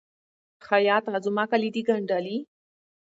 خیاطه! 0.65 1.11
زما 1.25 1.43
کالي 1.51 1.69
د 1.73 1.77
ګنډلي؟ 1.87 2.37